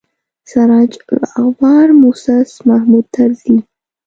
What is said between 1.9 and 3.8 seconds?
موسس محمود طرزي.